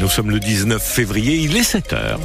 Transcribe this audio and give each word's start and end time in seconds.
Nous 0.00 0.08
sommes 0.08 0.32
le 0.32 0.40
19 0.40 0.82
février, 0.82 1.36
il 1.36 1.56
est 1.56 1.62
7 1.62 1.92
heures. 1.92 2.18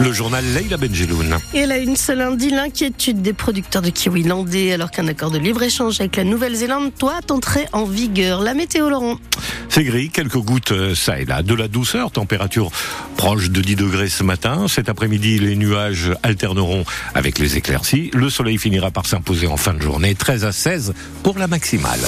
Le 0.00 0.12
journal 0.12 0.42
Leila 0.54 0.78
Benjeloun. 0.78 1.36
Et 1.52 1.66
là, 1.66 1.76
une 1.76 1.94
seule 1.94 2.18
lundi, 2.18 2.48
l'inquiétude 2.48 3.20
des 3.20 3.34
producteurs 3.34 3.82
de 3.82 3.90
kiwi 3.90 4.22
landais 4.22 4.72
alors 4.72 4.90
qu'un 4.90 5.06
accord 5.08 5.30
de 5.30 5.38
libre-échange 5.38 6.00
avec 6.00 6.16
la 6.16 6.24
Nouvelle-Zélande 6.24 6.92
doit 6.98 7.20
entrer 7.28 7.66
en 7.72 7.84
vigueur. 7.84 8.40
La 8.40 8.54
météo, 8.54 8.88
Laurent 8.88 9.18
C'est 9.68 9.84
gris, 9.84 10.08
quelques 10.08 10.38
gouttes 10.38 10.72
euh, 10.72 10.94
ça 10.94 11.20
et 11.20 11.26
là. 11.26 11.42
De 11.42 11.54
la 11.54 11.68
douceur, 11.68 12.10
température 12.12 12.70
proche 13.18 13.50
de 13.50 13.60
10 13.60 13.76
degrés 13.76 14.08
ce 14.08 14.24
matin. 14.24 14.68
Cet 14.68 14.88
après-midi, 14.88 15.38
les 15.38 15.54
nuages 15.54 16.12
alterneront 16.22 16.84
avec 17.14 17.38
les 17.38 17.58
éclaircies. 17.58 18.10
Le 18.14 18.30
soleil 18.30 18.56
finira 18.56 18.90
par 18.90 19.04
s'imposer 19.04 19.48
en 19.48 19.58
fin 19.58 19.74
de 19.74 19.82
journée, 19.82 20.14
13 20.14 20.46
à 20.46 20.52
16 20.52 20.94
pour 21.22 21.38
la 21.38 21.46
maximale 21.46 22.00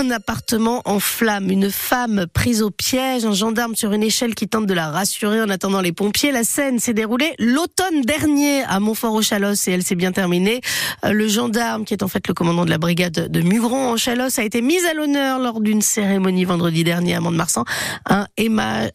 un 0.00 0.10
appartement 0.10 0.80
en 0.86 0.98
flammes, 0.98 1.50
une 1.50 1.70
femme 1.70 2.24
prise 2.32 2.62
au 2.62 2.70
piège, 2.70 3.26
un 3.26 3.34
gendarme 3.34 3.76
sur 3.76 3.92
une 3.92 4.02
échelle 4.02 4.34
qui 4.34 4.48
tente 4.48 4.64
de 4.64 4.72
la 4.72 4.90
rassurer 4.90 5.42
en 5.42 5.50
attendant 5.50 5.82
les 5.82 5.92
pompiers. 5.92 6.32
La 6.32 6.42
scène 6.42 6.78
s'est 6.78 6.94
déroulée 6.94 7.34
l'automne 7.38 8.00
dernier 8.00 8.62
à 8.62 8.80
Montfort-aux-Chalosse 8.80 9.68
et 9.68 9.72
elle 9.72 9.82
s'est 9.82 9.96
bien 9.96 10.12
terminée. 10.12 10.62
Euh, 11.04 11.12
le 11.12 11.28
gendarme, 11.28 11.84
qui 11.84 11.92
est 11.92 12.02
en 12.02 12.08
fait 12.08 12.26
le 12.28 12.32
commandant 12.32 12.64
de 12.64 12.70
la 12.70 12.78
brigade 12.78 13.28
de 13.30 13.40
Mugron 13.42 13.90
en 13.90 13.96
Chalosse, 13.98 14.38
a 14.38 14.42
été 14.42 14.62
mis 14.62 14.78
à 14.86 14.94
l'honneur 14.94 15.38
lors 15.38 15.60
d'une 15.60 15.82
cérémonie 15.82 16.46
vendredi 16.46 16.82
dernier 16.82 17.16
à 17.16 17.20
Mont-de-Marsan. 17.20 17.64
Un, 18.08 18.26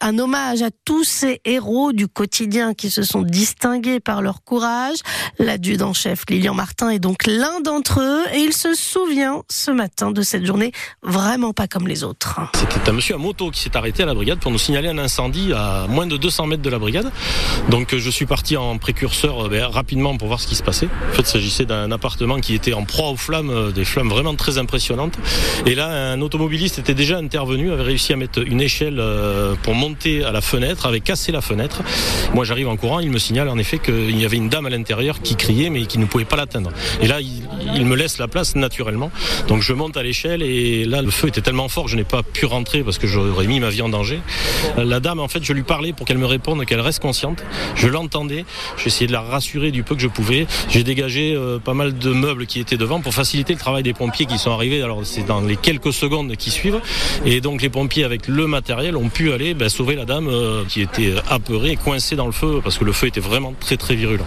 un 0.01 0.19
hommage 0.19 0.63
à 0.63 0.69
tous 0.85 1.03
ces 1.03 1.39
héros 1.45 1.93
du 1.93 2.07
quotidien 2.07 2.73
qui 2.73 2.89
se 2.89 3.03
sont 3.03 3.21
distingués 3.21 3.99
par 3.99 4.23
leur 4.23 4.43
courage. 4.43 4.97
L'adjudant-chef 5.37 6.23
Lilian 6.29 6.55
Martin 6.55 6.89
est 6.89 6.99
donc 6.99 7.27
l'un 7.27 7.61
d'entre 7.61 8.01
eux 8.01 8.23
et 8.33 8.39
il 8.39 8.53
se 8.53 8.73
souvient 8.73 9.43
ce 9.51 9.69
matin 9.69 10.09
de 10.09 10.23
cette 10.23 10.45
journée 10.45 10.71
vraiment 11.03 11.53
pas 11.53 11.67
comme 11.67 11.87
les 11.87 12.03
autres. 12.03 12.39
C'était 12.53 12.89
un 12.89 12.93
monsieur 12.93 13.15
à 13.15 13.17
moto 13.17 13.51
qui 13.51 13.59
s'est 13.59 13.75
arrêté 13.77 14.03
à 14.03 14.05
la 14.05 14.13
brigade 14.13 14.39
pour 14.39 14.51
nous 14.51 14.57
signaler 14.57 14.89
un 14.89 14.97
incendie 14.97 15.53
à 15.53 15.85
moins 15.87 16.07
de 16.07 16.17
200 16.17 16.47
mètres 16.47 16.61
de 16.61 16.69
la 16.69 16.79
brigade. 16.79 17.11
Donc 17.69 17.93
euh, 17.93 17.99
je 17.99 18.09
suis 18.09 18.25
parti 18.25 18.57
en 18.57 18.77
précurseur 18.77 19.45
euh, 19.45 19.49
ben, 19.49 19.65
rapidement 19.65 20.17
pour 20.17 20.27
voir 20.27 20.39
ce 20.39 20.47
qui 20.47 20.55
se 20.55 20.63
passait. 20.63 20.87
En 21.11 21.13
fait, 21.13 21.21
il 21.21 21.27
s'agissait 21.27 21.65
d'un 21.65 21.91
appartement 21.91 22.39
qui 22.39 22.55
était 22.55 22.73
en 22.73 22.83
proie 22.83 23.09
aux 23.09 23.17
flammes, 23.17 23.49
euh, 23.49 23.71
des 23.71 23.85
flammes 23.85 24.09
vraiment 24.09 24.35
très 24.35 24.57
impressionnantes. 24.57 25.17
Et 25.65 25.75
là, 25.75 25.87
un 25.87 26.21
automobiliste 26.21 26.79
était 26.79 26.93
déjà 26.93 27.17
intervenu, 27.17 27.71
avait 27.71 27.83
réussi 27.83 28.13
à 28.13 28.15
mettre 28.15 28.39
une 28.45 28.61
échelle 28.61 29.01
pour 29.63 29.75
monter 29.75 30.23
à 30.23 30.31
la 30.31 30.41
fenêtre, 30.41 30.85
avait 30.85 30.99
cassé 30.99 31.31
la 31.31 31.41
fenêtre. 31.41 31.81
Moi, 32.33 32.45
j'arrive 32.45 32.67
en 32.67 32.77
courant, 32.77 32.99
il 32.99 33.11
me 33.11 33.17
signale 33.17 33.49
en 33.49 33.57
effet 33.57 33.79
qu'il 33.79 34.17
y 34.17 34.25
avait 34.25 34.37
une 34.37 34.49
dame 34.49 34.65
à 34.65 34.69
l'intérieur 34.69 35.21
qui 35.21 35.35
criait 35.35 35.69
mais 35.69 35.85
qui 35.85 35.97
ne 35.99 36.05
pouvait 36.05 36.25
pas 36.25 36.35
l'atteindre. 36.35 36.71
Et 37.01 37.07
là, 37.07 37.19
il 37.21 37.85
me 37.85 37.95
laisse 37.95 38.17
la 38.17 38.27
place 38.27 38.55
naturellement. 38.55 39.11
Donc 39.47 39.61
je 39.61 39.73
monte 39.73 39.97
à 39.97 40.03
l'échelle 40.03 40.41
et 40.41 40.84
là, 40.85 41.01
le 41.01 41.11
feu 41.11 41.27
était 41.27 41.41
tellement 41.41 41.69
fort 41.69 41.85
que 41.85 41.91
je 41.91 41.95
n'ai 41.95 42.03
pas 42.03 42.23
pu 42.23 42.45
rentrer 42.45 42.83
parce 42.83 42.97
que 42.97 43.07
j'aurais 43.07 43.47
mis 43.47 43.59
ma 43.59 43.69
vie 43.69 43.81
en 43.81 43.89
danger. 43.89 44.19
La 44.77 44.99
dame, 44.99 45.19
en 45.19 45.27
fait, 45.27 45.43
je 45.43 45.53
lui 45.53 45.63
parlais 45.63 45.93
pour 45.93 46.05
qu'elle 46.05 46.17
me 46.17 46.25
réponde, 46.25 46.65
qu'elle 46.65 46.81
reste 46.81 47.01
consciente. 47.01 47.43
Je 47.75 47.87
l'entendais. 47.87 48.45
Essayé 48.85 49.07
de 49.07 49.11
la 49.11 49.21
rassurer 49.21 49.71
du 49.71 49.83
peu 49.83 49.95
que 49.95 50.01
je 50.01 50.07
pouvais. 50.07 50.45
J'ai 50.69 50.83
dégagé 50.83 51.33
euh, 51.35 51.57
pas 51.57 51.73
mal 51.73 51.97
de 51.97 52.11
meubles 52.11 52.45
qui 52.45 52.59
étaient 52.59 52.77
devant 52.77 53.01
pour 53.01 53.13
faciliter 53.13 53.53
le 53.53 53.59
travail 53.59 53.81
des 53.81 53.93
pompiers 53.93 54.27
qui 54.27 54.37
sont 54.37 54.51
arrivés. 54.51 54.83
Alors, 54.83 55.01
c'est 55.03 55.25
dans 55.25 55.41
les 55.41 55.55
quelques 55.55 55.91
secondes 55.91 56.35
qui 56.35 56.51
suivent. 56.51 56.81
Et 57.25 57.41
donc, 57.41 57.61
les 57.61 57.69
pompiers, 57.69 58.03
avec 58.03 58.27
le 58.27 58.45
matériel, 58.45 58.95
ont 58.95 59.09
pu 59.09 59.31
aller 59.31 59.55
ben, 59.55 59.69
sauver 59.69 59.95
la 59.95 60.05
dame 60.05 60.27
euh, 60.27 60.63
qui 60.65 60.81
était 60.81 61.15
apeurée, 61.29 61.77
coincée 61.77 62.15
dans 62.15 62.27
le 62.27 62.31
feu 62.31 62.61
parce 62.63 62.77
que 62.77 62.85
le 62.85 62.91
feu 62.91 63.07
était 63.07 63.19
vraiment 63.19 63.53
très, 63.59 63.77
très 63.77 63.95
virulent. 63.95 64.25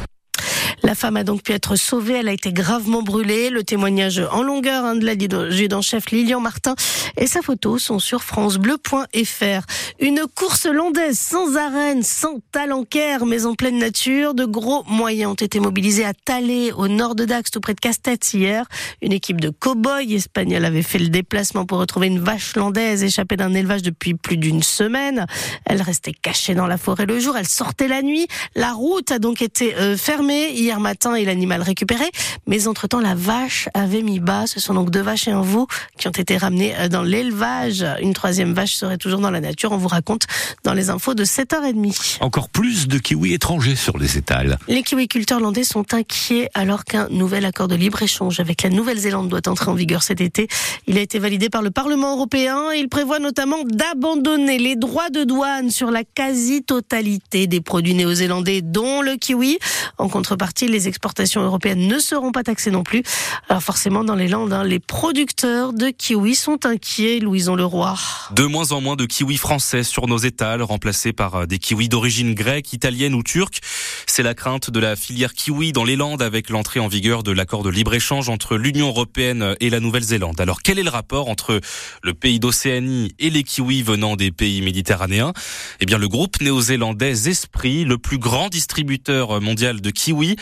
La 0.89 0.95
femme 0.95 1.19
a 1.19 1.23
donc 1.23 1.43
pu 1.43 1.53
être 1.53 1.77
sauvée. 1.77 2.15
Elle 2.15 2.29
a 2.29 2.33
été 2.33 2.51
gravement 2.51 3.03
brûlée. 3.03 3.51
Le 3.51 3.63
témoignage 3.63 4.23
en 4.33 4.43
longueur 4.43 4.87
hein, 4.87 4.95
de 4.97 5.05
l'adjudant-chef 5.05 6.11
Lilian 6.11 6.41
Martin 6.41 6.77
et 7.19 7.27
sa 7.27 7.43
photo 7.43 7.77
sont 7.77 7.99
sur 7.99 8.23
francebleu.fr. 8.23 9.67
Une 10.01 10.23
course 10.35 10.65
landaise 10.65 11.19
sans 11.19 11.57
arène, 11.57 12.03
sans 12.03 12.39
talencaire, 12.53 13.27
mais 13.27 13.45
en 13.45 13.55
pleine 13.55 13.77
nature. 13.77 14.33
De 14.33 14.47
gros 14.47 14.83
moyens 14.85 15.33
ont 15.33 15.35
été 15.35 15.61
mobilisés 15.61 16.07
à 16.07 16.15
Talé, 16.15 16.73
au 16.73 16.89
nord 16.89 17.15
de 17.15 17.27
Dax, 17.27 17.51
tout 17.51 17.61
près 17.61 17.75
de 17.75 17.81
Castets 17.81 18.19
hier. 18.33 18.65
Une 19.03 19.13
équipe 19.13 19.43
de 19.43 19.51
cow-boys 19.51 20.11
espagnols 20.15 20.65
avait 20.65 20.83
fait 20.83 20.99
le 20.99 21.11
déplacement 21.11 21.67
pour 21.67 21.81
retrouver 21.81 22.07
une 22.07 22.21
vache 22.21 22.57
landaise 22.57 23.03
échappée 23.03 23.37
d'un 23.37 23.53
élevage 23.53 23.83
depuis 23.83 24.15
plus 24.15 24.39
d'une 24.39 24.63
semaine. 24.63 25.27
Elle 25.67 25.83
restait 25.83 26.15
cachée 26.15 26.55
dans 26.55 26.67
la 26.67 26.79
forêt 26.79 27.05
le 27.05 27.21
jour. 27.21 27.37
Elle 27.37 27.47
sortait 27.47 27.89
la 27.89 28.01
nuit. 28.01 28.27
La 28.55 28.73
route 28.73 29.13
a 29.13 29.19
donc 29.19 29.43
été 29.43 29.75
euh, 29.77 29.95
fermée 29.95 30.53
hier 30.53 30.78
matin 30.79 31.15
et 31.15 31.25
l'animal 31.25 31.63
récupéré. 31.63 32.05
Mais 32.47 32.69
entre-temps, 32.69 33.01
la 33.01 33.15
vache 33.15 33.69
avait 33.75 34.03
mis 34.03 34.21
bas. 34.21 34.47
Ce 34.47 34.61
sont 34.61 34.75
donc 34.75 34.91
deux 34.91 35.03
vaches 35.03 35.29
et 35.29 35.33
un 35.33 35.43
veau 35.43 35.67
qui 35.99 36.09
ont 36.09 36.13
été 36.13 36.37
ramenés 36.37 36.75
euh, 36.79 36.89
dans 36.89 37.03
l'élevage. 37.03 37.85
Une 38.01 38.15
troisième 38.15 38.55
vache 38.55 38.75
serait 38.75 38.99
toujours 38.99 39.21
dans 39.21 39.31
la 39.31 39.41
nature. 39.41 39.73
On 39.73 39.77
vous 39.77 39.89
raconte 39.89 40.27
dans 40.65 40.75
les 40.75 40.91
infos 40.91 41.15
de 41.15 41.25
7h30. 41.25 42.19
Encore 42.21 42.49
plus 42.49 42.89
de 42.89 42.99
kiwis 42.99 43.35
étrangers 43.35 43.77
sur 43.77 43.99
les 43.99 44.17
étals. 44.17 44.59
Les 44.69 44.83
kiwiculteurs 44.83 45.41
landais 45.41 45.65
sont 45.65 45.95
inquiets 45.95 46.51
alors 46.55 46.85
qu'un 46.85 47.09
nouvel 47.09 47.45
accord 47.45 47.69
de 47.69 47.75
libre-échange 47.75 48.41
avec 48.41 48.63
la 48.63 48.71
Nouvelle-Zélande 48.71 49.29
doit 49.29 49.47
entrer 49.49 49.71
en 49.71 49.75
vigueur 49.75 50.03
cet 50.03 50.21
été. 50.21 50.49
Il 50.87 50.97
a 50.99 51.01
été 51.01 51.19
validé 51.19 51.51
par 51.51 51.63
le 51.63 51.71
Parlement 51.71 52.15
européen 52.15 52.49
il 52.77 52.89
prévoit 52.89 53.19
notamment 53.19 53.59
d'abandonner 53.65 54.59
les 54.59 54.77
droits 54.77 55.11
de 55.11 55.25
douane 55.25 55.71
sur 55.71 55.91
la 55.91 56.05
quasi-totalité 56.05 57.47
des 57.47 57.61
produits 57.61 57.95
néo-zélandais, 57.95 58.63
dont 58.63 59.03
le 59.03 59.17
kiwi. 59.17 59.59
En 59.99 60.09
contrepartie, 60.09 60.58
les 60.67 60.89
exportations 60.89 61.43
européennes 61.43 61.87
ne 61.87 61.99
seront 61.99 62.33
pas 62.33 62.43
taxées 62.43 62.71
non 62.71 62.83
plus. 62.83 63.03
Alors 63.49 63.63
forcément, 63.63 64.05
dans 64.05 64.15
les 64.15 64.29
Landes, 64.29 64.53
hein, 64.53 64.65
les 64.65 64.81
producteurs 64.81 65.73
de 65.73 65.91
kiwis 65.91 66.35
sont 66.35 66.67
inquiets, 66.67 67.21
Louison 67.21 67.55
Leroy. 67.55 67.95
De 68.33 68.45
moins 68.45 68.73
en 68.73 68.81
moins 68.81 68.97
de 68.97 69.07
kiwis 69.07 69.37
français 69.37 69.83
sur 69.83 70.09
nos 70.09 70.19
étals, 70.19 70.63
remplacés 70.63 71.13
par 71.13 71.35
euh, 71.35 71.47
des 71.47 71.59
kiwis 71.59 71.89
d'origine 71.89 72.35
grecque, 72.35 72.73
italienne 72.73 73.15
ou 73.15 73.23
turque. 73.23 73.61
C'est 74.07 74.23
la 74.23 74.35
crainte 74.35 74.71
de 74.71 74.81
la 74.81 74.97
filière 74.97 75.35
kiwi 75.35 75.73
dans 75.73 75.85
les 75.85 75.97
Landes 75.97 76.23
avec 76.23 76.51
l'entrée 76.51 76.81
en 76.81 76.89
vigueur 76.89 77.23
de 77.23 77.31
l'accord 77.31 77.63
de 77.63 77.71
libre-échange 77.71 78.29
entre 78.29 78.57
l'Union 78.57 78.89
européenne 78.89 79.55
et 79.61 79.71
la 79.71 79.81
Nouvelle-Zélande. 79.81 80.41
Alors 80.41 80.63
quel 80.63 80.79
est 80.79 80.83
le 80.83 80.91
rapport 80.91 81.29
entre 81.29 81.61
le 82.03 82.15
pays 82.15 82.41
d'Océanie 82.41 83.15
et 83.19 83.31
les 83.31 83.43
kiwis 83.43 83.83
venant 83.83 84.17
des 84.17 84.31
pays 84.31 84.63
méditerranéens? 84.63 85.33
Eh 85.81 85.87
bien 85.87 85.99
le 85.99 86.09
groupe 86.09 86.41
néo-zélandais 86.41 87.29
Esprit, 87.29 87.85
le 87.85 87.99
plus 87.99 88.19
grand 88.19 88.49
distributeur 88.49 89.41
mondial 89.41 89.81
de 89.81 89.91
kiwis, 89.91 90.37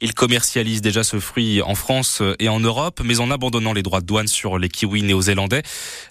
il 0.00 0.14
commercialise 0.14 0.80
déjà 0.80 1.04
ce 1.04 1.20
fruit 1.20 1.62
en 1.62 1.74
France 1.74 2.22
et 2.38 2.48
en 2.48 2.60
Europe, 2.60 3.00
mais 3.04 3.20
en 3.20 3.30
abandonnant 3.30 3.72
les 3.72 3.82
droits 3.82 4.00
de 4.00 4.06
douane 4.06 4.28
sur 4.28 4.58
les 4.58 4.68
kiwis 4.68 5.02
néo-zélandais. 5.02 5.62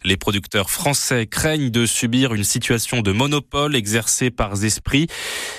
Les 0.03 0.17
producteurs 0.17 0.69
français 0.69 1.27
craignent 1.27 1.69
de 1.69 1.85
subir 1.85 2.33
une 2.33 2.43
situation 2.43 3.01
de 3.01 3.11
monopole 3.11 3.75
exercée 3.75 4.31
par 4.31 4.55
Zesprit. 4.55 5.07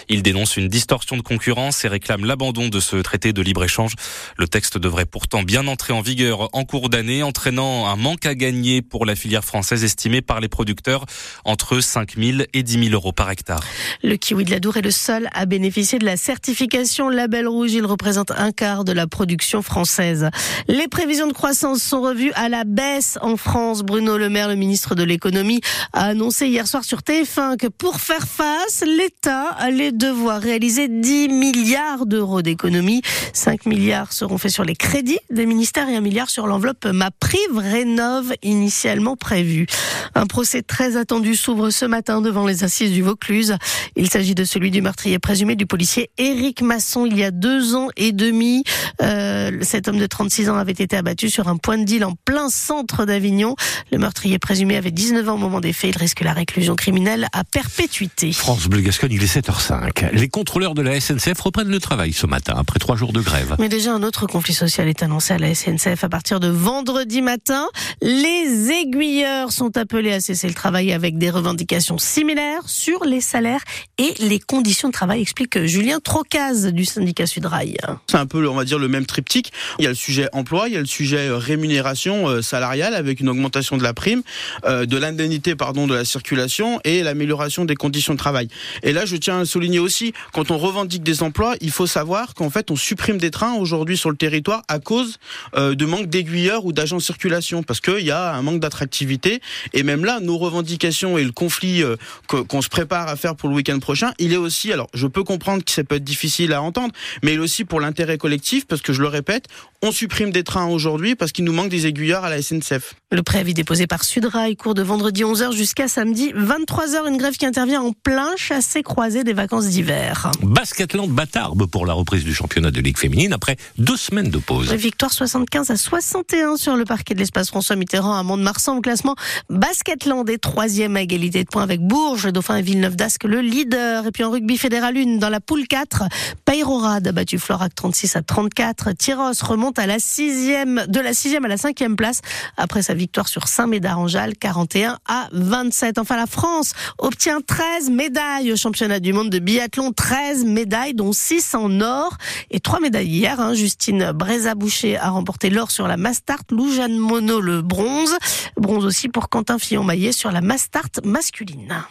Ils 0.08 0.22
dénoncent 0.22 0.56
une 0.56 0.68
distorsion 0.68 1.16
de 1.16 1.22
concurrence 1.22 1.84
et 1.84 1.88
réclament 1.88 2.24
l'abandon 2.24 2.68
de 2.68 2.80
ce 2.80 2.96
traité 2.96 3.32
de 3.32 3.42
libre-échange. 3.42 3.94
Le 4.36 4.48
texte 4.48 4.78
devrait 4.78 5.06
pourtant 5.06 5.42
bien 5.42 5.66
entrer 5.66 5.92
en 5.92 6.00
vigueur 6.00 6.48
en 6.52 6.64
cours 6.64 6.88
d'année, 6.88 7.22
entraînant 7.22 7.86
un 7.86 7.96
manque 7.96 8.26
à 8.26 8.34
gagner 8.34 8.82
pour 8.82 9.06
la 9.06 9.14
filière 9.14 9.44
française 9.44 9.84
estimée 9.84 10.22
par 10.22 10.40
les 10.40 10.48
producteurs 10.48 11.04
entre 11.44 11.80
5 11.80 12.16
000 12.16 12.38
et 12.52 12.62
10 12.62 12.84
000 12.84 12.94
euros 12.94 13.12
par 13.12 13.30
hectare. 13.30 13.64
Le 14.02 14.16
kiwi 14.16 14.44
de 14.44 14.50
la 14.50 14.60
Dour 14.60 14.76
est 14.76 14.82
le 14.82 14.90
seul 14.90 15.28
à 15.32 15.46
bénéficier 15.46 15.98
de 15.98 16.04
la 16.04 16.16
certification 16.16 17.08
Label 17.08 17.48
Rouge 17.48 17.72
représente 17.86 18.30
un 18.32 18.52
quart 18.52 18.84
de 18.84 18.92
la 18.92 19.06
production 19.06 19.62
française. 19.62 20.28
Les 20.68 20.88
prévisions 20.88 21.26
de 21.26 21.32
croissance 21.32 21.82
sont 21.82 22.00
revues 22.00 22.32
à 22.34 22.48
la 22.48 22.64
baisse 22.64 23.18
en 23.22 23.36
France. 23.36 23.82
Bruno 23.82 24.16
Le 24.16 24.28
Maire, 24.28 24.48
le 24.48 24.54
ministre 24.54 24.94
de 24.94 25.02
l'économie, 25.02 25.60
a 25.92 26.06
annoncé 26.06 26.48
hier 26.48 26.66
soir 26.66 26.84
sur 26.84 27.00
TF1 27.00 27.56
que 27.56 27.66
pour 27.66 28.00
faire 28.00 28.26
face, 28.26 28.82
l'État 28.86 29.48
allait 29.58 29.92
devoir 29.92 30.40
réaliser 30.40 30.88
10 30.88 31.28
milliards 31.28 32.06
d'euros 32.06 32.42
d'économies. 32.42 33.02
5 33.32 33.66
milliards 33.66 34.12
seront 34.12 34.38
faits 34.38 34.52
sur 34.52 34.64
les 34.64 34.76
crédits 34.76 35.18
des 35.30 35.46
ministères 35.46 35.88
et 35.88 35.96
1 35.96 36.00
milliard 36.00 36.30
sur 36.30 36.46
l'enveloppe 36.46 36.86
MaPrive 36.86 37.56
Rénov 37.56 38.32
initialement 38.42 39.16
prévue. 39.16 39.66
Un 40.14 40.26
procès 40.26 40.62
très 40.62 40.96
attendu 40.96 41.36
s'ouvre 41.36 41.70
ce 41.70 41.84
matin 41.84 42.20
devant 42.20 42.46
les 42.46 42.64
assises 42.64 42.92
du 42.92 43.02
Vaucluse. 43.02 43.56
Il 43.96 44.10
s'agit 44.10 44.34
de 44.34 44.44
celui 44.44 44.70
du 44.70 44.82
meurtrier 44.82 45.18
présumé 45.18 45.56
du 45.56 45.66
policier 45.66 46.10
Éric 46.18 46.62
Masson 46.62 47.06
il 47.06 47.18
y 47.18 47.24
a 47.24 47.30
deux 47.30 47.71
et 47.96 48.12
demi. 48.12 48.64
Euh, 49.00 49.50
cet 49.62 49.88
homme 49.88 49.98
de 49.98 50.06
36 50.06 50.50
ans 50.50 50.56
avait 50.56 50.72
été 50.72 50.96
abattu 50.96 51.30
sur 51.30 51.48
un 51.48 51.56
point 51.56 51.78
de 51.78 51.84
deal 51.84 52.04
en 52.04 52.14
plein 52.24 52.48
centre 52.48 53.04
d'Avignon. 53.04 53.56
Le 53.90 53.98
meurtrier 53.98 54.38
présumé 54.38 54.76
avait 54.76 54.90
19 54.90 55.28
ans 55.28 55.34
au 55.34 55.38
moment 55.38 55.60
des 55.60 55.72
faits. 55.72 55.90
Il 55.94 55.98
risque 55.98 56.20
la 56.20 56.32
réclusion 56.32 56.76
criminelle 56.76 57.28
à 57.32 57.44
perpétuité. 57.44 58.32
France 58.32 58.68
Bleu 58.68 58.80
Gascogne, 58.80 59.12
il 59.12 59.22
est 59.22 59.36
7h05. 59.36 60.12
Les 60.12 60.28
contrôleurs 60.28 60.74
de 60.74 60.82
la 60.82 61.00
SNCF 61.00 61.40
reprennent 61.40 61.68
le 61.68 61.80
travail 61.80 62.12
ce 62.12 62.26
matin 62.26 62.54
après 62.56 62.78
trois 62.78 62.96
jours 62.96 63.12
de 63.12 63.20
grève. 63.20 63.56
Mais 63.58 63.68
déjà 63.68 63.92
un 63.92 64.02
autre 64.02 64.26
conflit 64.26 64.54
social 64.54 64.88
est 64.88 65.02
annoncé 65.02 65.34
à 65.34 65.38
la 65.38 65.54
SNCF 65.54 66.04
à 66.04 66.08
partir 66.08 66.40
de 66.40 66.48
vendredi 66.48 67.22
matin. 67.22 67.66
Les 68.00 68.70
aiguilleurs 68.70 69.52
sont 69.52 69.76
appelés 69.76 70.12
à 70.12 70.20
cesser 70.20 70.48
le 70.48 70.54
travail 70.54 70.92
avec 70.92 71.18
des 71.18 71.30
revendications 71.30 71.98
similaires 71.98 72.68
sur 72.68 73.04
les 73.04 73.20
salaires 73.20 73.62
et 73.98 74.14
les 74.20 74.38
conditions 74.38 74.88
de 74.88 74.92
travail, 74.92 75.20
explique 75.22 75.64
Julien 75.64 76.00
Trocaz 76.00 76.72
du 76.72 76.84
syndicat 76.84 77.26
Sudrail. 77.26 77.61
C'est 78.06 78.16
un 78.16 78.26
peu, 78.26 78.46
on 78.48 78.54
va 78.54 78.64
dire, 78.64 78.78
le 78.78 78.88
même 78.88 79.06
triptyque. 79.06 79.52
Il 79.78 79.84
y 79.84 79.86
a 79.86 79.90
le 79.90 79.94
sujet 79.94 80.28
emploi, 80.32 80.68
il 80.68 80.74
y 80.74 80.76
a 80.76 80.80
le 80.80 80.86
sujet 80.86 81.28
euh, 81.28 81.36
rémunération 81.36 82.28
euh, 82.28 82.42
salariale 82.42 82.94
avec 82.94 83.20
une 83.20 83.28
augmentation 83.28 83.76
de 83.76 83.82
la 83.82 83.94
prime, 83.94 84.22
euh, 84.64 84.86
de 84.86 84.96
l'indemnité, 84.96 85.54
pardon, 85.54 85.86
de 85.86 85.94
la 85.94 86.04
circulation 86.04 86.80
et 86.84 87.02
l'amélioration 87.02 87.64
des 87.64 87.74
conditions 87.74 88.14
de 88.14 88.18
travail. 88.18 88.48
Et 88.82 88.92
là, 88.92 89.04
je 89.04 89.16
tiens 89.16 89.40
à 89.40 89.44
souligner 89.44 89.78
aussi, 89.78 90.12
quand 90.32 90.50
on 90.50 90.58
revendique 90.58 91.02
des 91.02 91.22
emplois, 91.22 91.54
il 91.60 91.70
faut 91.70 91.86
savoir 91.86 92.34
qu'en 92.34 92.50
fait, 92.50 92.70
on 92.70 92.76
supprime 92.76 93.18
des 93.18 93.30
trains 93.30 93.54
aujourd'hui 93.54 93.96
sur 93.96 94.10
le 94.10 94.16
territoire 94.16 94.62
à 94.68 94.78
cause 94.78 95.18
de 95.56 95.84
manque 95.84 96.06
d'aiguilleurs 96.06 96.64
ou 96.64 96.72
d'agents 96.72 96.96
de 96.96 97.02
circulation, 97.02 97.62
parce 97.62 97.80
qu'il 97.80 98.04
y 98.04 98.10
a 98.10 98.34
un 98.34 98.42
manque 98.42 98.60
d'attractivité. 98.60 99.40
Et 99.72 99.82
même 99.82 100.04
là, 100.04 100.20
nos 100.20 100.38
revendications 100.38 101.18
et 101.18 101.24
le 101.24 101.32
conflit 101.32 101.82
qu'on 102.26 102.62
se 102.62 102.68
prépare 102.68 103.08
à 103.08 103.16
faire 103.16 103.36
pour 103.36 103.48
le 103.48 103.54
week-end 103.54 103.78
prochain, 103.78 104.12
il 104.18 104.32
est 104.32 104.36
aussi, 104.36 104.72
alors 104.72 104.88
je 104.94 105.06
peux 105.06 105.24
comprendre 105.24 105.64
que 105.64 105.70
ça 105.70 105.84
peut 105.84 105.96
être 105.96 106.04
difficile 106.04 106.52
à 106.52 106.62
entendre, 106.62 106.92
mais 107.22 107.32
il 107.32 107.36
est 107.36 107.42
aussi 107.42 107.51
pour 107.64 107.80
l'intérêt 107.80 108.18
collectif, 108.18 108.66
parce 108.66 108.82
que 108.82 108.92
je 108.92 109.00
le 109.00 109.08
répète, 109.08 109.46
on 109.82 109.92
supprime 109.92 110.30
des 110.30 110.44
trains 110.44 110.66
aujourd'hui 110.66 111.14
parce 111.14 111.32
qu'il 111.32 111.44
nous 111.44 111.52
manque 111.52 111.68
des 111.68 111.86
aiguilleurs 111.86 112.24
à 112.24 112.30
la 112.30 112.40
SNCF. 112.40 112.94
Le 113.10 113.22
préavis 113.22 113.54
déposé 113.54 113.86
par 113.86 114.04
Sudrail 114.04 114.56
court 114.56 114.74
de 114.74 114.82
vendredi 114.82 115.22
11h 115.22 115.52
jusqu'à 115.52 115.88
samedi 115.88 116.32
23h. 116.32 117.08
Une 117.08 117.16
grève 117.16 117.36
qui 117.36 117.46
intervient 117.46 117.82
en 117.82 117.92
plein 117.92 118.30
chassé-croisé 118.36 119.24
des 119.24 119.32
vacances 119.32 119.66
d'hiver. 119.66 120.30
Basketland 120.42 121.10
Batarbe 121.10 121.66
pour 121.66 121.84
la 121.84 121.94
reprise 121.94 122.24
du 122.24 122.34
championnat 122.34 122.70
de 122.70 122.80
Ligue 122.80 122.98
féminine 122.98 123.32
après 123.32 123.56
deux 123.76 123.96
semaines 123.96 124.30
de 124.30 124.38
pause. 124.38 124.72
Victoire 124.72 125.12
75 125.12 125.70
à 125.70 125.76
61 125.76 126.56
sur 126.56 126.76
le 126.76 126.84
parquet 126.84 127.14
de 127.14 127.18
l'espace 127.18 127.48
François 127.48 127.76
Mitterrand 127.76 128.14
à 128.14 128.22
Mont-de-Marsan 128.22 128.76
au 128.76 128.80
classement. 128.80 129.16
Basketland 129.50 130.28
est 130.30 130.38
troisième 130.38 130.96
à 130.96 131.02
égalité 131.02 131.44
de 131.44 131.48
points 131.48 131.62
avec 131.62 131.80
Bourges, 131.80 132.32
Dauphin 132.32 132.56
et 132.56 132.62
Villeneuve 132.62 132.96
d'Ascq 132.96 133.24
le 133.24 133.40
leader. 133.40 134.06
Et 134.06 134.12
puis 134.12 134.24
en 134.24 134.30
rugby 134.30 134.56
fédéral 134.56 134.96
1 134.96 135.18
dans 135.18 135.28
la 135.28 135.40
poule 135.40 135.66
4, 135.66 136.04
Payrorad 136.44 137.06
a 137.06 137.12
battu 137.12 137.38
Florac 137.42 137.74
36 137.74 138.16
à 138.16 138.22
34. 138.22 138.92
Tyros 138.92 139.32
remonte 139.42 139.78
à 139.78 139.86
la 139.86 139.98
sixième, 139.98 140.84
de 140.86 141.00
la 141.00 141.12
sixième 141.12 141.44
à 141.44 141.48
la 141.48 141.56
cinquième 141.56 141.96
place 141.96 142.20
après 142.56 142.82
sa 142.82 142.94
victoire 142.94 143.28
sur 143.28 143.48
Saint-Médard-en-Jalles, 143.48 144.36
41 144.36 144.98
à 145.06 145.28
27. 145.32 145.98
Enfin, 145.98 146.16
la 146.16 146.26
France 146.26 146.72
obtient 146.98 147.40
13 147.40 147.90
médailles 147.90 148.52
au 148.52 148.56
championnat 148.56 149.00
du 149.00 149.12
monde 149.12 149.30
de 149.30 149.38
biathlon, 149.38 149.92
13 149.92 150.44
médailles, 150.44 150.94
dont 150.94 151.12
6 151.12 151.54
en 151.54 151.80
or 151.80 152.16
et 152.50 152.60
3 152.60 152.80
médailles 152.80 153.08
hier. 153.08 153.40
Hein. 153.40 153.54
Justine 153.54 154.12
Brézaboucher 154.12 154.96
a 154.96 155.10
remporté 155.10 155.50
l'or 155.50 155.70
sur 155.70 155.88
la 155.88 155.96
Mastart, 155.96 156.44
Lou 156.50 156.72
Jeanne 156.72 156.96
Monod 156.96 157.42
le 157.42 157.62
bronze. 157.62 158.16
Bronze 158.56 158.84
aussi 158.84 159.08
pour 159.08 159.28
Quentin 159.28 159.58
Fillon-Maillet 159.58 160.12
sur 160.12 160.30
la 160.30 160.40
Mastart 160.40 160.90
masculine. 161.04 161.82